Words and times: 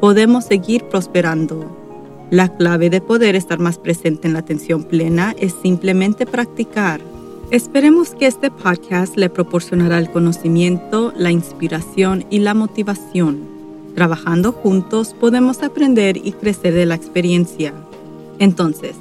Podemos 0.00 0.44
seguir 0.44 0.84
prosperando. 0.84 1.76
La 2.30 2.56
clave 2.56 2.88
de 2.88 3.00
poder 3.00 3.34
estar 3.34 3.58
más 3.58 3.78
presente 3.78 4.28
en 4.28 4.34
la 4.34 4.40
atención 4.40 4.84
plena 4.84 5.34
es 5.38 5.54
simplemente 5.60 6.24
practicar. 6.24 7.00
Esperemos 7.50 8.10
que 8.10 8.26
este 8.26 8.50
podcast 8.50 9.16
le 9.16 9.28
proporcionará 9.28 9.98
el 9.98 10.10
conocimiento, 10.10 11.12
la 11.16 11.32
inspiración 11.32 12.26
y 12.30 12.38
la 12.38 12.54
motivación. 12.54 13.40
Trabajando 13.96 14.52
juntos 14.52 15.16
podemos 15.18 15.64
aprender 15.64 16.16
y 16.16 16.30
crecer 16.30 16.74
de 16.74 16.86
la 16.86 16.94
experiencia. 16.94 17.72
Entonces, 18.38 18.94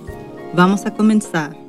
vamos 0.55 0.87
a 0.87 0.95
comenzar. 0.95 1.66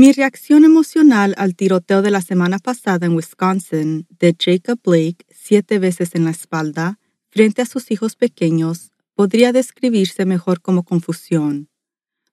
Mi 0.00 0.12
reacción 0.12 0.64
emocional 0.64 1.34
al 1.36 1.54
tiroteo 1.54 2.00
de 2.00 2.10
la 2.10 2.22
semana 2.22 2.58
pasada 2.58 3.04
en 3.04 3.14
Wisconsin 3.14 4.06
de 4.18 4.34
Jacob 4.34 4.80
Blake 4.82 5.26
siete 5.28 5.78
veces 5.78 6.14
en 6.14 6.24
la 6.24 6.30
espalda 6.30 6.98
frente 7.28 7.60
a 7.60 7.66
sus 7.66 7.90
hijos 7.90 8.16
pequeños 8.16 8.92
podría 9.14 9.52
describirse 9.52 10.24
mejor 10.24 10.62
como 10.62 10.84
confusión. 10.84 11.68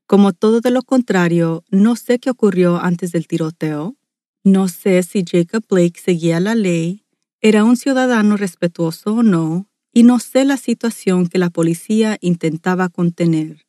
Como 0.06 0.32
todo 0.32 0.62
de 0.62 0.72
lo 0.72 0.82
contrario, 0.82 1.66
no 1.70 1.98
sé 1.98 2.20
qué 2.20 2.30
ocurrió 2.30 2.78
antes 2.78 3.12
del 3.12 3.28
tiroteo. 3.28 3.98
No 4.46 4.70
sé 4.70 5.04
si 5.04 5.26
Jacob 5.30 5.66
Blake 5.70 6.00
seguía 6.02 6.40
la 6.40 6.56
ley, 6.56 7.04
era 7.42 7.66
un 7.66 7.76
ciudadano 7.76 8.38
respetuoso 8.38 9.16
o 9.16 9.24
no, 9.24 9.70
y 9.92 10.04
no 10.04 10.20
sé 10.20 10.46
la 10.46 10.56
situación 10.56 11.28
que 11.28 11.38
la 11.38 11.50
policía 11.50 12.18
intentaba 12.22 12.88
contener. 12.88 13.67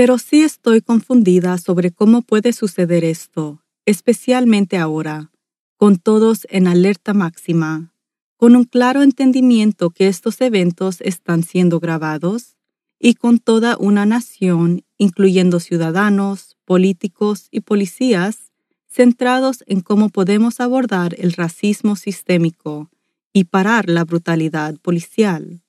Pero 0.00 0.16
sí 0.16 0.40
estoy 0.40 0.80
confundida 0.80 1.58
sobre 1.58 1.90
cómo 1.90 2.22
puede 2.22 2.54
suceder 2.54 3.04
esto, 3.04 3.62
especialmente 3.84 4.78
ahora, 4.78 5.30
con 5.76 5.98
todos 5.98 6.46
en 6.48 6.68
alerta 6.68 7.12
máxima, 7.12 7.92
con 8.38 8.56
un 8.56 8.64
claro 8.64 9.02
entendimiento 9.02 9.90
que 9.90 10.08
estos 10.08 10.40
eventos 10.40 11.02
están 11.02 11.42
siendo 11.42 11.80
grabados 11.80 12.56
y 12.98 13.12
con 13.12 13.40
toda 13.40 13.76
una 13.76 14.06
nación, 14.06 14.86
incluyendo 14.96 15.60
ciudadanos, 15.60 16.56
políticos 16.64 17.48
y 17.50 17.60
policías, 17.60 18.52
centrados 18.88 19.64
en 19.66 19.82
cómo 19.82 20.08
podemos 20.08 20.60
abordar 20.60 21.14
el 21.18 21.34
racismo 21.34 21.94
sistémico 21.94 22.88
y 23.34 23.44
parar 23.44 23.90
la 23.90 24.06
brutalidad 24.06 24.78
policial. 24.78 25.60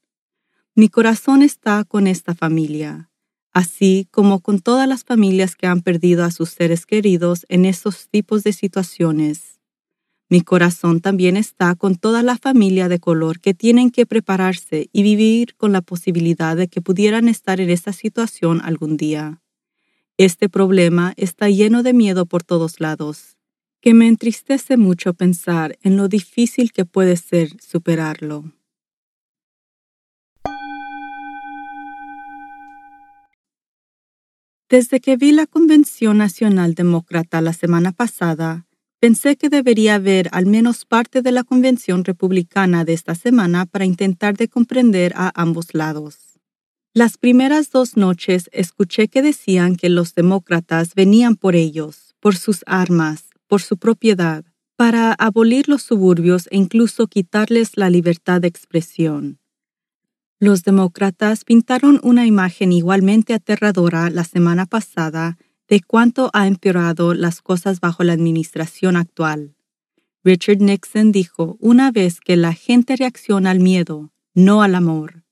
Mi 0.74 0.88
corazón 0.88 1.42
está 1.42 1.84
con 1.84 2.08
esta 2.08 2.34
familia, 2.34 3.11
así 3.52 4.08
como 4.12 4.40
con 4.40 4.60
todas 4.60 4.88
las 4.88 5.04
familias 5.04 5.56
que 5.56 5.68
han 5.68 5.82
perdido 5.82 6.24
a 6.24 6.32
sus 6.32 6.50
seres 6.50 6.86
queridos 6.86 7.46
en 7.50 7.66
estos 7.66 8.08
tipos 8.10 8.44
de 8.44 8.54
situaciones 8.54 9.52
mi 10.32 10.40
corazón 10.40 11.02
también 11.02 11.36
está 11.36 11.76
con 11.76 11.98
toda 11.98 12.24
la 12.24 12.38
familia 12.38 12.88
de 12.88 13.00
color 13.00 13.42
que 13.42 13.54
tienen 13.54 13.92
que 13.92 14.06
prepararse 14.06 14.90
y 14.94 15.04
vivir 15.04 15.56
con 15.58 15.74
la 15.74 15.82
posibilidad 15.82 16.56
de 16.56 16.70
que 16.70 16.80
pudieran 16.80 17.28
estar 17.28 17.60
en 17.60 17.70
esta 17.70 17.92
situación 17.92 18.62
algún 18.64 18.96
día. 18.96 19.42
Este 20.16 20.48
problema 20.48 21.14
está 21.18 21.50
lleno 21.50 21.84
de 21.84 21.92
miedo 21.92 22.26
por 22.26 22.44
todos 22.44 22.80
lados, 22.80 23.36
que 23.82 23.94
me 23.94 24.08
entristece 24.08 24.78
mucho 24.78 25.14
pensar 25.14 25.78
en 25.82 25.98
lo 25.98 26.08
difícil 26.08 26.72
que 26.72 26.86
puede 26.86 27.18
ser 27.18 27.50
superarlo. 27.62 28.54
Desde 34.72 35.02
que 35.02 35.18
vi 35.18 35.34
la 35.34 35.48
Convención 35.48 36.18
Nacional 36.18 36.76
Demócrata 36.76 37.42
la 37.42 37.52
semana 37.52 37.92
pasada, 37.92 38.66
Pensé 39.02 39.36
que 39.36 39.50
debería 39.50 39.96
haber 39.96 40.30
al 40.32 40.46
menos 40.46 40.86
parte 40.86 41.24
de 41.24 41.32
la 41.32 41.44
convención 41.44 42.06
republicana 42.06 42.86
de 42.86 42.94
esta 42.94 43.16
semana 43.16 43.66
para 43.66 43.84
intentar 43.84 44.38
de 44.38 44.48
comprender 44.48 45.12
a 45.16 45.32
ambos 45.34 45.74
lados. 45.74 46.40
Las 46.94 47.18
primeras 47.18 47.72
dos 47.72 47.98
noches 47.98 48.48
escuché 48.54 49.08
que 49.08 49.24
decían 49.24 49.76
que 49.76 49.90
los 49.90 50.14
demócratas 50.14 50.94
venían 50.94 51.36
por 51.36 51.56
ellos, 51.56 52.16
por 52.20 52.36
sus 52.36 52.64
armas, 52.68 53.32
por 53.48 53.64
su 53.64 53.78
propiedad, 53.78 54.46
para 54.78 55.14
abolir 55.14 55.68
los 55.68 55.82
suburbios 55.82 56.48
e 56.52 56.58
incluso 56.58 57.08
quitarles 57.08 57.76
la 57.76 57.90
libertad 57.90 58.40
de 58.40 58.50
expresión. 58.50 59.41
Los 60.42 60.64
demócratas 60.64 61.46
pintaron 61.46 62.00
una 62.02 62.26
imagen 62.26 62.72
igualmente 62.72 63.36
aterradora 63.36 64.10
la 64.10 64.24
semana 64.24 64.66
pasada 64.66 65.38
de 65.70 65.82
cuánto 65.82 66.32
ha 66.34 66.48
empeorado 66.48 67.14
las 67.14 67.42
cosas 67.42 67.80
bajo 67.80 68.04
la 68.04 68.14
administración 68.14 68.96
actual. 68.96 69.54
Richard 70.24 70.58
Nixon 70.58 71.12
dijo 71.12 71.58
una 71.60 71.92
vez 71.92 72.20
que 72.20 72.38
la 72.38 72.54
gente 72.54 72.96
reacciona 72.96 73.52
al 73.52 73.60
miedo, 73.60 74.14
no 74.34 74.64
al 74.64 74.74
amor. 74.74 75.26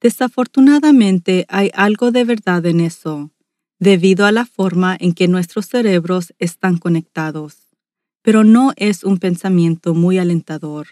Desafortunadamente 0.00 1.46
hay 1.48 1.70
algo 1.72 2.10
de 2.10 2.24
verdad 2.24 2.66
en 2.66 2.80
eso, 2.80 3.30
debido 3.78 4.26
a 4.26 4.32
la 4.32 4.44
forma 4.44 4.96
en 4.98 5.12
que 5.12 5.28
nuestros 5.28 5.66
cerebros 5.68 6.34
están 6.40 6.78
conectados, 6.78 7.68
pero 8.22 8.42
no 8.42 8.72
es 8.74 9.04
un 9.04 9.18
pensamiento 9.18 9.94
muy 9.94 10.18
alentador. 10.18 10.88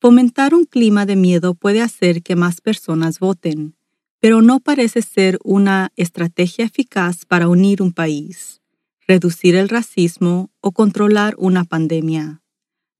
Fomentar 0.00 0.54
un 0.54 0.64
clima 0.64 1.06
de 1.06 1.16
miedo 1.16 1.54
puede 1.54 1.82
hacer 1.82 2.22
que 2.22 2.36
más 2.36 2.60
personas 2.60 3.18
voten, 3.18 3.74
pero 4.20 4.42
no 4.42 4.60
parece 4.60 5.02
ser 5.02 5.40
una 5.42 5.90
estrategia 5.96 6.66
eficaz 6.66 7.24
para 7.26 7.48
unir 7.48 7.82
un 7.82 7.92
país, 7.92 8.60
reducir 9.08 9.56
el 9.56 9.68
racismo 9.68 10.50
o 10.60 10.70
controlar 10.70 11.34
una 11.36 11.64
pandemia. 11.64 12.42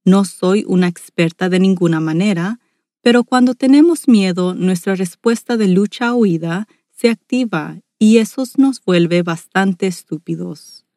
No 0.05 0.25
soy 0.25 0.65
una 0.67 0.89
experta 0.89 1.49
de 1.49 1.61
ninguna 1.61 2.01
manera, 2.01 2.59
pero 3.01 3.23
cuando 3.23 3.55
tenemos 3.55 4.09
miedo, 4.09 4.55
nuestra 4.55 4.97
respuesta 4.97 5.57
de 5.57 5.69
lucha 5.69 6.15
o 6.15 6.17
huida 6.17 6.67
se 6.91 7.11
activa 7.11 7.79
y 8.01 8.19
eso 8.19 8.43
nos 8.57 8.85
vuelve 8.85 9.23
bastante 9.23 9.87
estúpidos. 9.87 10.88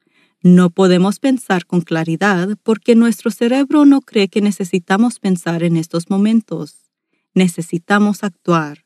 No 0.44 0.72
podemos 0.72 1.20
pensar 1.20 1.68
con 1.68 1.82
claridad 1.82 2.58
porque 2.64 2.96
nuestro 2.96 3.30
cerebro 3.30 3.86
no 3.86 4.02
cree 4.02 4.28
que 4.28 4.42
necesitamos 4.42 5.20
pensar 5.20 5.62
en 5.62 5.78
estos 5.78 6.10
momentos. 6.10 6.90
Necesitamos 7.36 8.24
actuar 8.24 8.86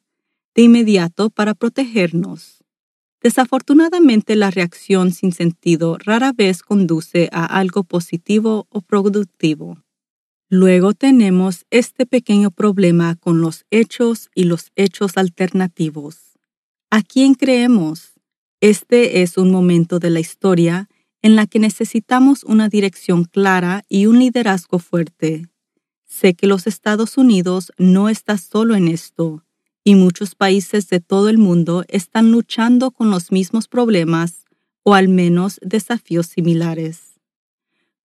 de 0.54 0.64
inmediato 0.64 1.30
para 1.30 1.54
protegernos. 1.54 2.64
Desafortunadamente 3.22 4.36
la 4.36 4.52
reacción 4.52 5.12
sin 5.12 5.32
sentido 5.32 5.98
rara 5.98 6.34
vez 6.34 6.62
conduce 6.62 7.30
a 7.32 7.46
algo 7.46 7.86
positivo 7.86 8.68
o 8.70 8.82
productivo. 8.82 9.82
Luego 10.50 10.94
tenemos 10.94 11.66
este 11.72 12.06
pequeño 12.06 12.52
problema 12.52 13.16
con 13.16 13.40
los 13.40 13.66
hechos 13.72 14.30
y 14.36 14.44
los 14.44 14.72
hechos 14.76 15.16
alternativos. 15.16 16.38
¿A 16.92 17.02
quién 17.02 17.34
creemos? 17.34 18.14
Este 18.60 19.22
es 19.22 19.38
un 19.38 19.52
momento 19.52 20.00
de 20.00 20.10
la 20.10 20.20
historia 20.20 20.90
en 21.26 21.36
la 21.36 21.48
que 21.48 21.58
necesitamos 21.58 22.44
una 22.44 22.70
dirección 22.70 23.24
clara 23.24 23.84
y 23.90 24.06
un 24.06 24.20
liderazgo 24.20 24.78
fuerte. 24.78 25.48
Sé 26.06 26.36
que 26.36 26.46
los 26.46 26.68
Estados 26.68 27.18
Unidos 27.18 27.72
no 27.80 28.10
está 28.10 28.38
solo 28.38 28.76
en 28.76 28.88
esto 28.88 29.44
y 29.84 29.96
muchos 29.96 30.36
países 30.36 30.88
de 30.88 31.00
todo 31.00 31.30
el 31.30 31.40
mundo 31.40 31.84
están 31.88 32.32
luchando 32.32 32.92
con 32.92 33.10
los 33.10 33.32
mismos 33.32 33.68
problemas 33.68 34.46
o 34.84 34.94
al 34.94 35.08
menos 35.08 35.60
desafíos 35.64 36.28
similares. 36.28 37.20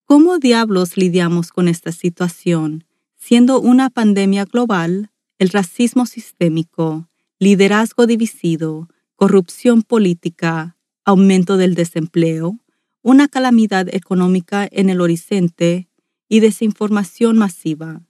¿Cómo 0.05 0.39
diablos 0.39 0.97
lidiamos 0.97 1.51
con 1.51 1.67
esta 1.67 1.91
situación, 1.91 2.85
siendo 3.17 3.61
una 3.61 3.91
pandemia 3.91 4.45
global, 4.45 5.11
el 5.37 5.49
racismo 5.49 6.07
sistémico, 6.07 7.07
liderazgo 7.37 8.07
dividido, 8.07 8.89
corrupción 9.15 9.83
política, 9.83 10.75
aumento 11.05 11.57
del 11.57 11.75
desempleo, 11.75 12.60
una 13.01 13.27
calamidad 13.27 13.87
económica 13.93 14.67
en 14.71 14.89
el 14.89 15.01
horizonte 15.01 15.89
y 16.29 16.39
desinformación 16.39 17.37
masiva? 17.37 18.01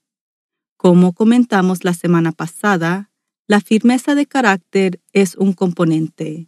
Como 0.78 1.14
comentamos 1.14 1.84
la 1.84 1.94
semana 1.94 2.32
pasada, 2.32 3.12
la 3.48 3.62
firmeza 3.62 4.16
de 4.16 4.26
carácter 4.26 5.00
es 5.14 5.36
un 5.36 5.54
componente. 5.54 6.48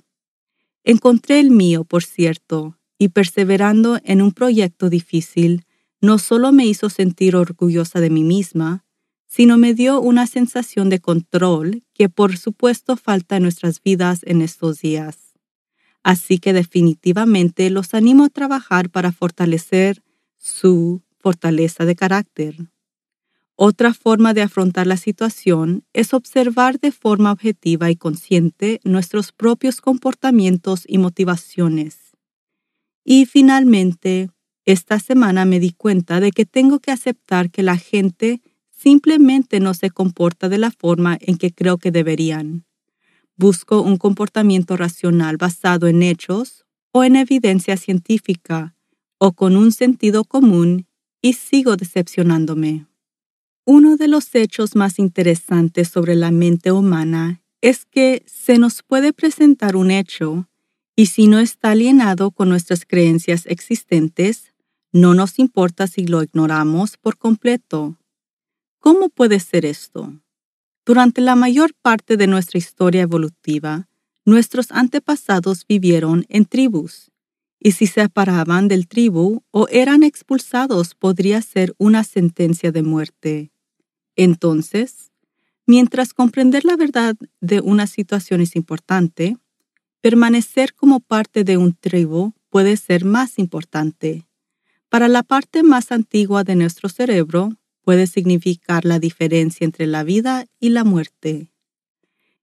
Encontré 0.84 1.40
el 1.40 1.52
mío, 1.52 1.84
por 1.84 2.04
cierto, 2.04 2.78
y 2.98 3.10
perseverando 3.10 4.00
en 4.04 4.22
un 4.22 4.32
proyecto 4.32 4.90
difícil, 4.90 5.66
no 6.02 6.18
solo 6.18 6.52
me 6.52 6.66
hizo 6.66 6.90
sentir 6.90 7.36
orgullosa 7.36 8.00
de 8.00 8.10
mí 8.10 8.24
misma, 8.24 8.84
sino 9.26 9.58
me 9.58 9.74
dio 9.74 10.00
una 10.02 10.28
sensación 10.28 10.90
de 10.90 11.00
control 11.00 11.84
que 11.94 12.10
por 12.10 12.38
supuesto 12.38 12.98
falta 12.98 13.38
en 13.38 13.44
nuestras 13.44 13.82
vidas 13.82 14.20
en 14.24 14.42
estos 14.42 14.82
días. 14.82 15.23
Así 16.04 16.38
que 16.38 16.54
definitivamente 16.54 17.70
los 17.70 17.94
animo 17.94 18.26
a 18.26 18.30
trabajar 18.30 18.90
para 18.90 19.12
fortalecer 19.12 20.04
su 20.38 21.02
fortaleza 21.18 21.86
de 21.86 21.96
carácter. 21.96 22.56
Otra 23.56 23.94
forma 23.94 24.34
de 24.34 24.42
afrontar 24.42 24.88
la 24.88 24.98
situación 24.98 25.86
es 25.94 26.14
observar 26.14 26.80
de 26.80 26.92
forma 26.92 27.32
objetiva 27.32 27.90
y 27.92 27.96
consciente 27.96 28.82
nuestros 28.84 29.32
propios 29.32 29.80
comportamientos 29.80 30.84
y 30.88 30.98
motivaciones. 30.98 31.98
Y 33.06 33.26
finalmente, 33.26 34.30
esta 34.66 35.00
semana 35.00 35.46
me 35.46 35.60
di 35.60 35.72
cuenta 35.72 36.20
de 36.20 36.32
que 36.32 36.46
tengo 36.46 36.80
que 36.80 36.92
aceptar 36.92 37.52
que 37.52 37.64
la 37.64 37.78
gente 37.78 38.42
simplemente 38.72 39.60
no 39.60 39.74
se 39.74 39.92
comporta 39.92 40.50
de 40.50 40.58
la 40.58 40.72
forma 40.72 41.18
en 41.22 41.38
que 41.38 41.54
creo 41.54 41.78
que 41.78 41.92
deberían. 41.92 42.66
Busco 43.36 43.82
un 43.82 43.98
comportamiento 43.98 44.78
racional 44.78 45.38
basado 45.38 45.88
en 45.88 46.04
hechos 46.04 46.66
o 46.92 47.04
en 47.04 47.16
evidencia 47.16 47.78
científica 47.78 48.76
o 49.18 49.34
con 49.34 49.56
un 49.58 49.72
sentido 49.72 50.24
común 50.24 50.86
y 51.22 51.34
sigo 51.34 51.76
decepcionándome. 51.76 52.86
Uno 53.66 53.96
de 53.98 54.08
los 54.08 54.36
hechos 54.36 54.76
más 54.76 55.00
interesantes 55.00 55.88
sobre 55.88 56.16
la 56.16 56.32
mente 56.32 56.72
humana 56.72 57.42
es 57.62 57.86
que 57.86 58.24
se 58.28 58.58
nos 58.58 58.84
puede 58.84 59.14
presentar 59.14 59.78
un 59.78 59.90
hecho 59.90 60.50
y 60.96 61.08
si 61.08 61.28
no 61.28 61.40
está 61.40 61.72
alienado 61.72 62.32
con 62.32 62.50
nuestras 62.50 62.86
creencias 62.86 63.46
existentes, 63.48 64.54
no 64.92 65.16
nos 65.16 65.40
importa 65.40 65.88
si 65.88 66.06
lo 66.06 66.22
ignoramos 66.22 66.98
por 66.98 67.18
completo. 67.18 67.98
¿Cómo 68.80 69.10
puede 69.10 69.40
ser 69.40 69.66
esto? 69.66 70.14
Durante 70.86 71.22
la 71.22 71.36
mayor 71.36 71.74
parte 71.82 72.18
de 72.18 72.28
nuestra 72.28 72.58
historia 72.58 73.04
evolutiva, 73.04 73.88
nuestros 74.26 74.72
antepasados 74.72 75.66
vivieron 75.66 76.26
en 76.28 76.46
tribus, 76.46 77.10
y 77.58 77.72
si 77.72 77.88
se 77.88 78.02
separaban 78.02 78.68
del 78.68 78.90
tribu 78.90 79.44
o 79.52 79.68
eran 79.70 80.04
expulsados 80.04 80.94
podría 80.96 81.42
ser 81.42 81.74
una 81.78 82.04
sentencia 82.04 82.74
de 82.74 82.84
muerte. 82.84 83.52
Entonces, 84.18 85.14
mientras 85.66 86.14
comprender 86.14 86.66
la 86.66 86.76
verdad 86.76 87.16
de 87.40 87.62
una 87.62 87.88
situación 87.88 88.42
es 88.42 88.58
importante, 88.58 89.38
permanecer 90.02 90.74
como 90.74 91.00
parte 91.00 91.46
de 91.46 91.56
un 91.56 91.74
tribu 91.74 92.34
puede 92.50 92.76
ser 92.76 93.06
más 93.06 93.40
importante. 93.40 94.28
Para 94.90 95.08
la 95.08 95.24
parte 95.24 95.64
más 95.64 95.94
antigua 95.94 96.44
de 96.44 96.58
nuestro 96.58 96.90
cerebro, 96.90 97.58
puede 97.84 98.08
significar 98.08 98.86
la 98.86 99.00
diferencia 99.00 99.66
entre 99.66 99.88
la 99.88 100.04
vida 100.04 100.46
y 100.60 100.70
la 100.70 100.84
muerte. 100.84 101.52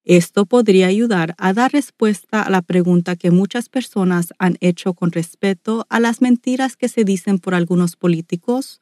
Esto 0.05 0.47
podría 0.47 0.87
ayudar 0.87 1.35
a 1.39 1.53
dar 1.53 1.73
respuesta 1.73 2.43
a 2.43 2.51
la 2.51 2.63
pregunta 2.63 3.17
que 3.17 3.31
muchas 3.31 3.69
personas 3.69 4.33
han 4.39 4.57
hecho 4.61 4.95
con 4.95 5.13
respecto 5.13 5.87
a 5.89 6.01
las 6.01 6.21
mentiras 6.21 6.77
que 6.77 6.89
se 6.89 7.05
dicen 7.05 7.39
por 7.39 7.55
algunos 7.55 7.97
políticos 7.97 8.81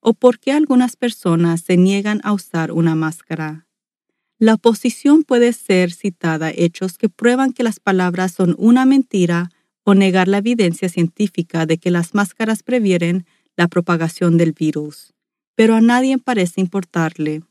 o 0.00 0.14
por 0.14 0.38
qué 0.38 0.52
algunas 0.52 0.96
personas 0.96 1.60
se 1.60 1.76
niegan 1.76 2.20
a 2.24 2.32
usar 2.32 2.72
una 2.72 2.94
máscara. 2.94 3.66
La 4.38 4.54
oposición 4.54 5.24
puede 5.24 5.52
ser 5.52 5.92
citada 5.92 6.50
hechos 6.50 6.96
que 6.96 7.08
prueban 7.08 7.52
que 7.52 7.62
las 7.62 7.78
palabras 7.78 8.32
son 8.32 8.54
una 8.58 8.86
mentira 8.86 9.50
o 9.82 9.94
negar 9.94 10.28
la 10.28 10.38
evidencia 10.38 10.88
científica 10.88 11.66
de 11.66 11.78
que 11.78 11.90
las 11.90 12.14
máscaras 12.14 12.62
previenen 12.62 13.26
la 13.56 13.68
propagación 13.68 14.38
del 14.38 14.52
virus 14.52 15.12
pero 15.54 15.74
a 15.74 15.80
nadie 15.80 16.18
parece 16.18 16.60
importarle. 16.60 17.42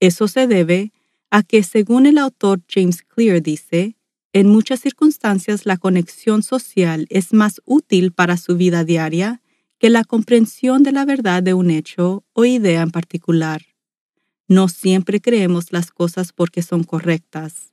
Eso 0.00 0.28
se 0.28 0.46
debe 0.46 0.92
a 1.30 1.42
que, 1.42 1.62
según 1.62 2.06
el 2.06 2.18
autor 2.18 2.62
James 2.68 3.02
Clear 3.02 3.42
dice, 3.42 3.96
en 4.32 4.48
muchas 4.48 4.80
circunstancias 4.80 5.66
la 5.66 5.76
conexión 5.78 6.42
social 6.42 7.06
es 7.08 7.32
más 7.32 7.60
útil 7.64 8.12
para 8.12 8.36
su 8.36 8.56
vida 8.56 8.84
diaria 8.84 9.42
que 9.78 9.90
la 9.90 10.04
comprensión 10.04 10.82
de 10.82 10.92
la 10.92 11.04
verdad 11.04 11.42
de 11.42 11.54
un 11.54 11.70
hecho 11.70 12.24
o 12.32 12.44
idea 12.44 12.82
en 12.82 12.90
particular. 12.90 13.62
No 14.48 14.68
siempre 14.68 15.20
creemos 15.20 15.72
las 15.72 15.90
cosas 15.90 16.32
porque 16.32 16.62
son 16.62 16.84
correctas. 16.84 17.72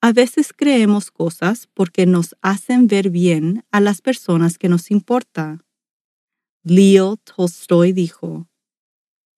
A 0.00 0.12
veces 0.12 0.52
creemos 0.56 1.10
cosas 1.10 1.68
porque 1.74 2.06
nos 2.06 2.36
hacen 2.40 2.86
ver 2.86 3.10
bien 3.10 3.64
a 3.70 3.80
las 3.80 4.00
personas 4.00 4.58
que 4.58 4.68
nos 4.68 4.90
importa. 4.90 5.64
Leo 6.62 7.16
Tolstoy 7.16 7.92
dijo, 7.92 8.47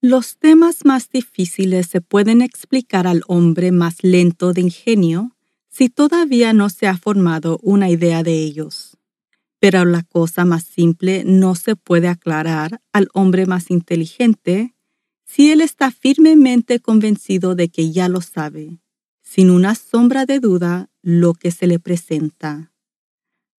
los 0.03 0.39
temas 0.39 0.87
más 0.87 1.11
difíciles 1.11 1.87
se 1.87 2.01
pueden 2.01 2.41
explicar 2.41 3.07
al 3.07 3.23
hombre 3.27 3.71
más 3.71 4.03
lento 4.03 4.55
de 4.55 4.63
ingenio 4.63 5.37
si 5.69 5.91
todavía 5.91 6.55
no 6.55 6.71
se 6.71 6.87
ha 6.87 6.97
formado 6.97 7.59
una 7.63 7.91
idea 7.91 8.23
de 8.23 8.33
ellos. 8.33 8.97
Pero 9.59 9.85
la 9.85 10.03
cosa 10.03 10.47
más 10.47 10.65
simple 10.65 11.23
no 11.27 11.55
se 11.55 11.77
puede 11.77 12.09
aclarar 12.09 12.81
al 12.95 13.09
hombre 13.13 13.45
más 13.45 13.71
inteligente 13.71 14.75
si 15.27 15.53
él 15.53 15.61
está 15.61 15.91
firmemente 15.91 16.81
convencido 16.81 17.55
de 17.55 17.69
que 17.69 17.93
ya 17.93 18.09
lo 18.09 18.23
sabe, 18.23 18.79
sin 19.23 19.51
una 19.51 19.75
sombra 19.75 20.25
de 20.25 20.41
duda, 20.41 20.89
lo 21.03 21.35
que 21.35 21.51
se 21.51 21.67
le 21.67 21.79
presenta. 21.79 22.73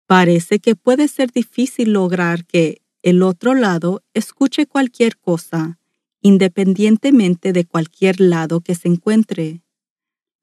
Parece 0.07 0.59
que 0.59 0.75
puede 0.75 1.07
ser 1.07 1.31
difícil 1.31 1.93
lograr 1.93 2.45
que 2.45 2.81
el 3.03 3.21
otro 3.21 3.53
lado 3.53 4.03
escuche 4.13 4.65
cualquier 4.65 5.17
cosa 5.17 5.77
independientemente 6.21 7.53
de 7.53 7.65
cualquier 7.65 8.19
lado 8.19 8.61
que 8.61 8.75
se 8.75 8.87
encuentre. 8.87 9.63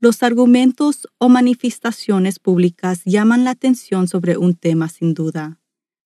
Los 0.00 0.22
argumentos 0.22 1.08
o 1.18 1.28
manifestaciones 1.28 2.38
públicas 2.38 3.02
llaman 3.04 3.44
la 3.44 3.50
atención 3.50 4.06
sobre 4.06 4.36
un 4.36 4.54
tema 4.54 4.88
sin 4.88 5.14
duda, 5.14 5.60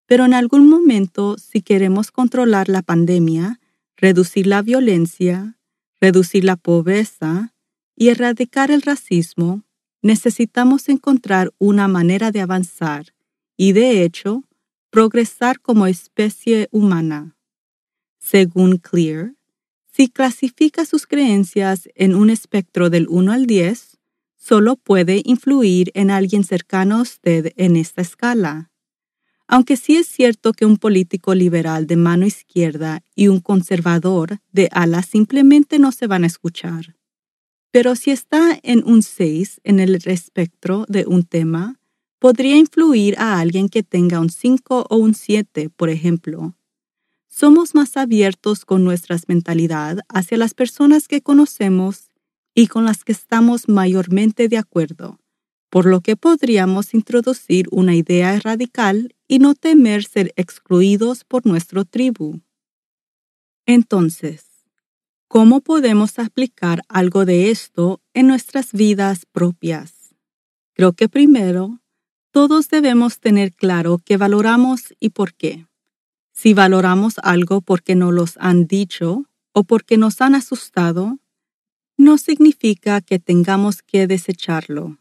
pero 0.06 0.24
en 0.24 0.34
algún 0.34 0.69
momento, 0.69 1.36
si 1.38 1.62
queremos 1.62 2.10
controlar 2.10 2.69
la 2.69 2.82
pandemia, 2.82 3.60
reducir 3.96 4.46
la 4.46 4.62
violencia, 4.62 5.58
reducir 6.00 6.44
la 6.44 6.56
pobreza 6.56 7.54
y 7.96 8.08
erradicar 8.08 8.70
el 8.70 8.82
racismo, 8.82 9.62
necesitamos 10.02 10.88
encontrar 10.88 11.52
una 11.58 11.86
manera 11.86 12.30
de 12.30 12.40
avanzar 12.40 13.14
y, 13.56 13.72
de 13.72 14.02
hecho, 14.02 14.42
progresar 14.90 15.60
como 15.60 15.86
especie 15.86 16.68
humana. 16.72 17.36
Según 18.18 18.78
Clear, 18.78 19.34
si 19.92 20.08
clasifica 20.08 20.86
sus 20.86 21.06
creencias 21.06 21.88
en 21.94 22.14
un 22.14 22.30
espectro 22.30 22.88
del 22.88 23.06
1 23.08 23.30
al 23.30 23.46
10, 23.46 23.99
solo 24.37 24.76
puede 24.76 25.20
influir 25.25 25.90
en 25.94 26.11
alguien 26.11 26.44
cercano 26.44 26.96
a 26.96 27.02
usted 27.02 27.52
en 27.56 27.76
esta 27.76 28.00
escala. 28.00 28.70
Aunque 29.46 29.76
sí 29.76 29.96
es 29.96 30.06
cierto 30.06 30.54
que 30.54 30.64
un 30.64 30.78
político 30.78 31.34
liberal 31.34 31.87
de 31.87 31.96
mano 31.96 32.25
izquierda 32.25 33.02
y 33.14 33.28
un 33.28 33.40
conservador 33.40 34.38
de 34.50 34.70
ala 34.72 35.02
simplemente 35.02 35.78
no 35.78 35.92
se 35.92 36.06
van 36.06 36.25
a 36.25 36.28
escuchar. 36.28 36.96
Pero 37.70 37.94
si 37.94 38.12
está 38.12 38.58
en 38.62 38.82
un 38.87 39.02
6 39.02 39.61
en 39.62 39.78
el 39.78 39.94
espectro 40.06 40.87
de 40.88 41.04
un 41.06 41.25
tema, 41.25 41.78
podría 42.18 42.56
influir 42.56 43.18
a 43.18 43.40
alguien 43.40 43.68
que 43.68 43.82
tenga 43.82 44.20
un 44.20 44.30
5 44.30 44.87
o 44.88 44.96
un 44.96 45.14
7, 45.14 45.68
por 45.68 45.90
ejemplo, 45.90 46.54
somos 47.32 47.74
más 47.74 47.96
abiertos 47.96 48.66
con 48.66 48.84
nuestra 48.84 49.16
mentalidad 49.26 50.00
hacia 50.10 50.36
las 50.36 50.52
personas 50.52 51.08
que 51.08 51.22
conocemos 51.22 52.10
y 52.54 52.66
con 52.66 52.84
las 52.84 53.04
que 53.04 53.12
estamos 53.12 53.70
mayormente 53.70 54.48
de 54.48 54.58
acuerdo, 54.58 55.18
por 55.70 55.86
lo 55.86 56.02
que 56.02 56.14
podríamos 56.16 56.92
introducir 56.92 57.68
una 57.70 57.94
idea 57.96 58.38
radical 58.38 59.16
y 59.26 59.38
no 59.38 59.54
temer 59.54 60.04
ser 60.04 60.34
excluidos 60.36 61.24
por 61.24 61.46
nuestro 61.46 61.86
tribu. 61.86 62.42
Entonces, 63.64 64.44
¿cómo 65.26 65.62
podemos 65.62 66.18
aplicar 66.18 66.82
algo 66.88 67.24
de 67.24 67.50
esto 67.50 68.02
en 68.12 68.26
nuestras 68.26 68.72
vidas 68.72 69.24
propias? 69.24 70.14
Creo 70.74 70.92
que 70.92 71.08
primero, 71.08 71.80
todos 72.30 72.68
debemos 72.68 73.20
tener 73.20 73.54
claro 73.54 73.98
qué 74.04 74.18
valoramos 74.18 74.92
y 75.00 75.10
por 75.10 75.32
qué. 75.32 75.66
Si 76.32 76.54
valoramos 76.54 77.14
algo 77.22 77.60
porque 77.60 77.94
nos 77.94 78.12
los 78.12 78.36
han 78.38 78.66
dicho 78.66 79.26
o 79.52 79.64
porque 79.64 79.98
nos 79.98 80.20
han 80.20 80.34
asustado, 80.34 81.18
no 81.96 82.18
significa 82.18 83.00
que 83.00 83.18
tengamos 83.18 83.82
que 83.82 84.06
desecharlo. 84.06 84.98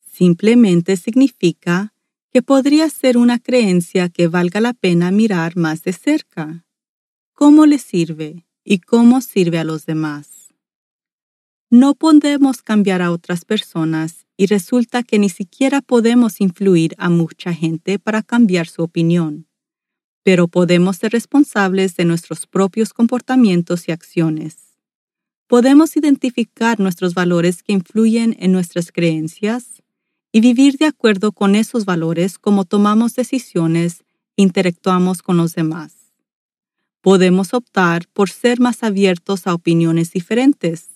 Simplemente 0.00 0.96
significa 0.96 1.92
que 2.32 2.42
podría 2.42 2.88
ser 2.88 3.18
una 3.18 3.38
creencia 3.38 4.08
que 4.08 4.26
valga 4.28 4.60
la 4.60 4.72
pena 4.72 5.10
mirar 5.10 5.56
más 5.56 5.82
de 5.82 5.92
cerca. 5.92 6.64
¿Cómo 7.34 7.66
le 7.66 7.78
sirve 7.78 8.46
y 8.64 8.78
cómo 8.78 9.20
sirve 9.20 9.58
a 9.58 9.64
los 9.64 9.86
demás? 9.86 10.54
No 11.68 11.94
podemos 11.94 12.62
cambiar 12.62 13.02
a 13.02 13.12
otras 13.12 13.44
personas 13.44 14.26
y 14.36 14.46
resulta 14.46 15.02
que 15.02 15.18
ni 15.18 15.28
siquiera 15.28 15.82
podemos 15.82 16.40
influir 16.40 16.94
a 16.98 17.10
mucha 17.10 17.52
gente 17.52 17.98
para 17.98 18.22
cambiar 18.22 18.66
su 18.66 18.82
opinión 18.82 19.49
pero 20.22 20.48
podemos 20.48 20.96
ser 20.98 21.12
responsables 21.12 21.96
de 21.96 22.04
nuestros 22.04 22.46
propios 22.46 22.92
comportamientos 22.94 23.88
y 23.88 23.92
acciones. 23.92 24.56
podemos 25.46 25.96
identificar 25.96 26.78
nuestros 26.78 27.14
valores 27.14 27.62
que 27.62 27.72
influyen 27.72 28.36
en 28.38 28.52
nuestras 28.52 28.92
creencias 28.92 29.82
y 30.32 30.40
vivir 30.40 30.76
de 30.78 30.86
acuerdo 30.86 31.32
con 31.32 31.56
esos 31.56 31.84
valores 31.84 32.38
como 32.38 32.64
tomamos 32.64 33.14
decisiones 33.14 34.04
e 34.36 34.42
interactuamos 34.42 35.22
con 35.22 35.36
los 35.36 35.54
demás. 35.54 36.12
Podemos 37.00 37.54
optar 37.54 38.06
por 38.12 38.30
ser 38.30 38.60
más 38.60 38.82
abiertos 38.82 39.46
a 39.46 39.54
opiniones 39.54 40.12
diferentes, 40.12 40.90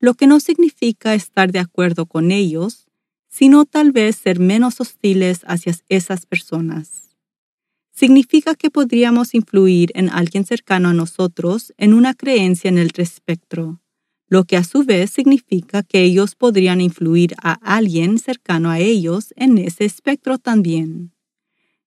lo 0.00 0.14
que 0.14 0.26
no 0.26 0.40
significa 0.40 1.14
estar 1.14 1.52
de 1.52 1.58
acuerdo 1.58 2.06
con 2.06 2.30
ellos, 2.30 2.86
sino 3.28 3.64
tal 3.66 3.92
vez 3.92 4.16
ser 4.16 4.38
menos 4.40 4.80
hostiles 4.80 5.42
hacia 5.46 5.74
esas 5.88 6.24
personas. 6.26 7.09
Significa 8.00 8.54
que 8.54 8.70
podríamos 8.70 9.34
influir 9.34 9.92
en 9.94 10.08
alguien 10.08 10.46
cercano 10.46 10.88
a 10.88 10.94
nosotros 10.94 11.74
en 11.76 11.92
una 11.92 12.14
creencia 12.14 12.70
en 12.70 12.78
el 12.78 12.92
espectro, 12.96 13.82
lo 14.26 14.44
que 14.44 14.56
a 14.56 14.64
su 14.64 14.84
vez 14.84 15.10
significa 15.10 15.82
que 15.82 16.00
ellos 16.00 16.34
podrían 16.34 16.80
influir 16.80 17.34
a 17.42 17.52
alguien 17.52 18.18
cercano 18.18 18.70
a 18.70 18.78
ellos 18.78 19.34
en 19.36 19.58
ese 19.58 19.84
espectro 19.84 20.38
también. 20.38 21.12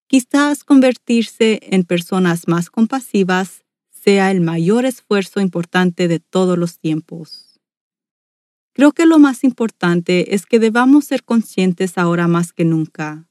Quizás 0.05 0.63
convertirse 0.63 1.59
en 1.63 1.83
personas 1.83 2.47
más 2.47 2.69
compasivas 2.69 3.63
sea 3.89 4.29
el 4.29 4.41
mayor 4.41 4.85
esfuerzo 4.85 5.39
importante 5.39 6.07
de 6.07 6.19
todos 6.19 6.59
los 6.59 6.77
tiempos. 6.77 7.59
Creo 8.73 8.91
que 8.91 9.07
lo 9.07 9.17
más 9.17 9.43
importante 9.43 10.35
es 10.35 10.45
que 10.45 10.59
debamos 10.59 11.05
ser 11.05 11.23
conscientes 11.23 11.97
ahora 11.97 12.27
más 12.27 12.53
que 12.53 12.65
nunca. 12.65 13.27